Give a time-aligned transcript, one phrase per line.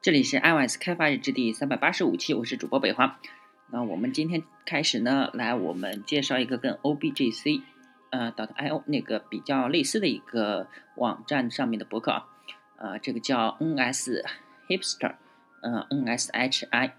[0.00, 3.18] 这里是 iOS 开发日志第三百八十五期，我是主播北华。
[3.66, 7.62] 那我们今天开始呢，来我们介绍一个跟 OBGC
[8.10, 12.28] 呃 .io 那个比较类似的一个网站上面的博客啊，
[12.76, 14.22] 呃，这个叫 NS
[14.68, 15.16] Hipster，
[15.62, 16.92] 呃，NSHIPSTER，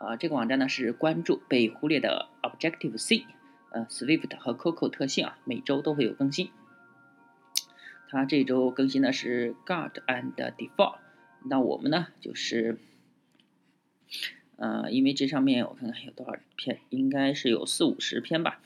[0.00, 3.24] 呃，这个网站呢是关注被忽略的 Objective C，
[3.70, 6.50] 呃，Swift 和 Coco 特性啊，每周都会有更新。
[8.10, 10.96] 它这周更新的是 Guard and Default。
[11.46, 12.78] 那我们呢，就是，
[14.56, 18.62] 呃，因为这上面我看看有多少篇，应该是有四五十篇吧。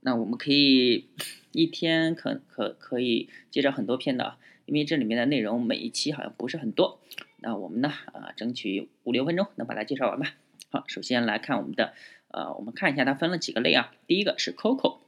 [0.00, 1.06] 那我们可以
[1.52, 7.00] 一天可可可以介绍很多篇的，因为这里面的内容每一期好像不是很多。
[7.38, 10.34] 那我们呢，啊，争取五六分钟能把它介绍完吧。
[10.70, 11.94] 好，首先来看我们的，
[12.28, 13.92] 呃，我们看一下它分了几个类啊。
[14.06, 14.98] 第一个是 Coco，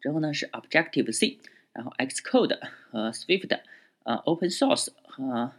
[0.00, 1.38] 之后呢是 Objective C，
[1.72, 2.58] 然后 Xcode
[2.90, 3.60] 和 Swift，
[4.02, 5.52] 呃，Open Source 和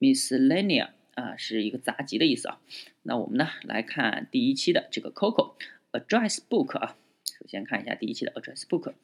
[0.00, 2.60] Miscellanea 啊，是一个杂集的意思啊。
[3.02, 5.54] 那我们呢来看第一期的这个 Coco
[5.92, 6.96] Address Book 啊。
[7.38, 8.94] 首先看一下第一期的 Address Book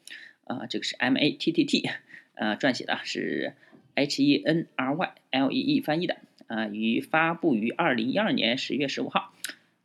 [0.45, 1.89] 啊，这个是 M A T T T
[2.35, 3.55] 呃撰写的，是
[3.95, 9.35] H E N R Y L E E 翻译的啊，于发布于二零一二年十月十五号。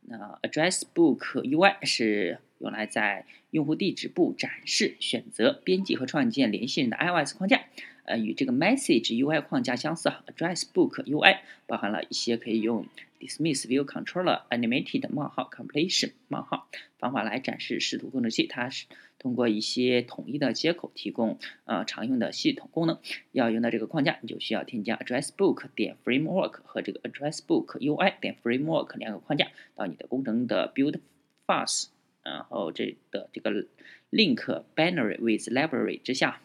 [0.02, 7.64] 那 Address Book U I 是用来在用户地址部展示、选择、编辑和创建联系人的 iOS 框架。
[8.04, 12.86] 呃，与这个 Message UI 框架相似，Address Book UI 包含了一些可以用
[13.20, 18.48] Dismiss View Controller Animated 冒号 Completion 冒号方法来展示视图控制器。
[18.48, 18.86] 它是
[19.20, 22.98] 通过一些统一的接口提供呃常用的系统功能。
[23.30, 30.98] 要用到这个框架，你就需要添加 Address Book 点 Framework 和这个 Address Book UI 点 Framework 两个框架到你的工程的 Build
[31.46, 31.92] f a s t
[32.28, 33.50] 然后这的这个
[34.10, 36.40] Link Binary with Library 之下。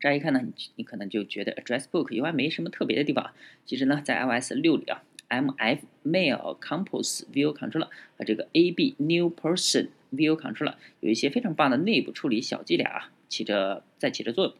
[0.00, 3.32] 乍一看呢，你你可能就觉得 Address Book UI 没什么特别的地方。
[3.66, 14.54] 其实呢，在 iOS 六里啊，MF Mail Compose View Controller 和这个 AB New Person View Controller 有一些非常棒的内部处理小伎俩啊，起着在起着作用。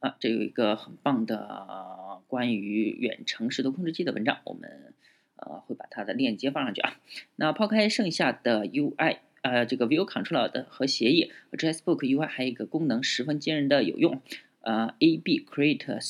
[0.00, 4.92] 啊，这有一个很棒的关于远程视图控制器的文章，我们
[5.36, 6.98] 呃会把它的链接放上去啊。
[7.36, 9.18] 那抛开剩下的 UI。
[9.42, 14.20] 呃，这个 View Controller 的和协议，Address Book UI 还有一个功能十分惊人的有用，
[14.60, 16.08] 呃，AB Create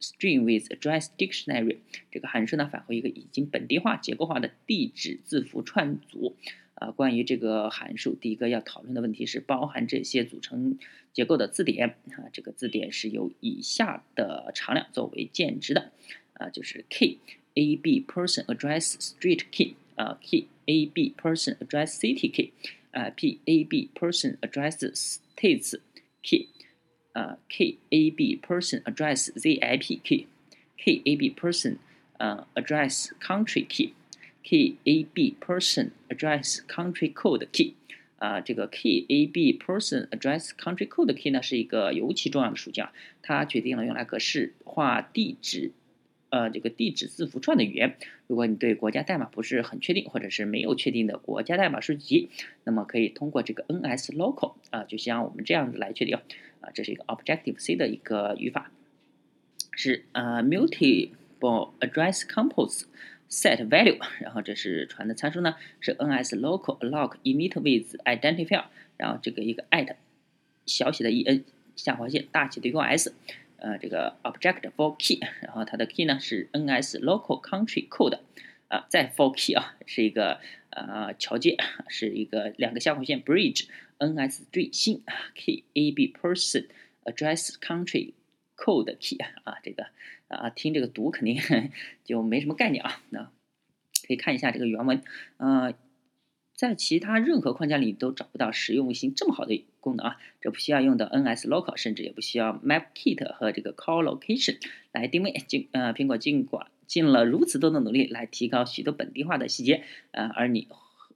[0.00, 1.78] String with Address Dictionary
[2.10, 6.36] 这个函数呢，返回一个已经本地化、结构化的地址字符串组。
[6.74, 10.78] 啊，关于这个函数，第一个要讨论的问题是包含这些组成
[11.12, 15.90] 结构的字典啊，这个字典是由以下的常量作为键值的
[16.34, 17.18] 啊，就是 Key
[17.54, 20.46] AB Person Address Street Key 啊，Key。
[20.67, 22.51] A B person address city key，
[22.91, 25.75] 啊 P A B person address states
[26.21, 26.47] key，
[27.13, 31.77] 啊 K A B person address ZIP key，K A B person
[32.17, 37.73] 呃 address country key，K A B person address country code key，
[38.17, 45.71] 啊这个 K A B person address country code key 呢是一个尤其重要的属性啊，它决定了用来格式化地址。
[46.30, 47.96] 呃，这个地址字符串的语言，
[48.26, 52.28] 如果你对国家代码不是很确定，或者是没有确定的国家代码数集，
[52.64, 56.18] 那么可以通过这个 NSLocal 啊，就像我们这样子来确定
[56.60, 58.70] 啊，这是一个 Objective C 的一个语法，
[59.72, 62.82] 是呃 Mutable Address Compose
[63.30, 68.64] Set Value，然后这是传的参数呢，是 NSLocal Alloc Emit with Identifier，
[68.98, 69.96] 然后这个一个 at
[70.66, 73.14] 小写的 e n 下划线大写的 u s。
[73.58, 78.20] 呃，这个 object for key，然后它的 key 呢是 ns local country code，
[78.68, 81.56] 啊，再 for key 啊是一个呃桥接，
[81.88, 85.02] 是一个两个下划线 bridge，ns 最新
[85.34, 86.68] key ab person
[87.04, 88.12] address country
[88.56, 89.86] code key 啊，这个
[90.28, 91.40] 啊听这个读肯定
[92.04, 93.30] 就没什么概念啊，那
[94.06, 95.02] 可以看一下这个原文，
[95.36, 95.74] 呃。
[96.54, 100.16] 在其他任何框架里都找不到实用性这么好的功能啊！
[100.40, 104.58] 这不需要用到 NSLocal，甚至也不需要 MapKit 和这个 Call Location
[104.92, 105.32] 来定位。
[105.46, 110.68] 尽呃，苹果尽管尽了如此多的努力来提高许多本地化的细节，呃，而你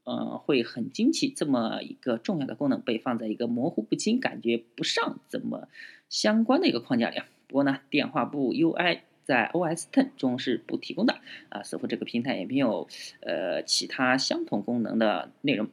[0.05, 5.69] 呃会很惊奇，这么一个重要的功能被放在一个模糊不清、感觉不上怎么
[6.09, 7.21] 相关的一个框架里。
[7.47, 9.01] 不过呢，电话簿 UI。
[9.25, 12.89] 在 OS Ten 中是不提供的啊，似乎这个平台也没有
[13.21, 15.69] 呃其他相同功能的内容。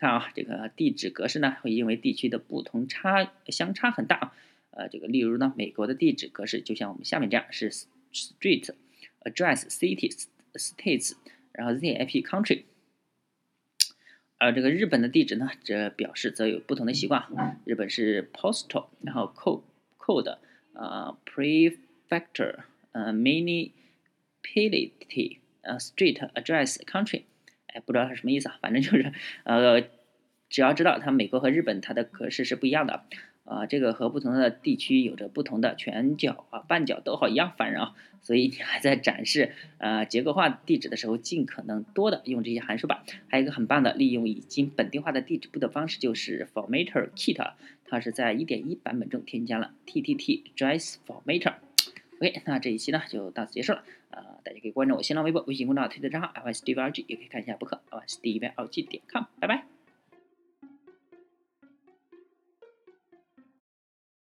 [0.00, 4.32] 看啊，这个地址格式呢会因为地区的不同差相差很大。
[4.70, 8.70] 呃，这个例如呢，美国的地址格式就像我们下面这样是 Street
[9.20, 10.10] Address City
[10.54, 11.12] States，
[11.52, 12.62] 然后 ZIP Country。
[14.38, 17.60] 而这个日本的地址呢，这表示则有不同的习惯。
[17.66, 19.64] 日本是 Postal，然后 Code
[19.98, 20.38] Code
[20.72, 22.60] 呃 prefecture，
[22.92, 23.72] 呃，manipulative，
[25.60, 27.24] 呃，street address country，
[27.74, 29.12] 哎，不知道它什么意思啊，反正就是
[29.44, 29.82] 呃，
[30.48, 33.04] 只要知道它美国和日本它的格式是不一样的。
[33.44, 43.02] 啊，这个和不同的地区有着不同的全角啊、半角逗号一样烦人啊，所以你还在展示呃结构化地址的时候，尽可能多的用这些函数吧。
[43.26, 47.52] 还有一个很棒的利用已经本地化的地址部的方式，就是 Formatter Kit，
[47.86, 51.54] 它是在1.1版本中添加了 TTT Address Formatter。
[52.20, 53.82] OK，那这一期呢就到此结束了。
[54.10, 59.24] 呃，大家可以关注我新浪微博、微信公众号、推特账号 LSDVRG，也可以看一下博客 LSDVRG 点 com。
[59.40, 59.79] 拜拜。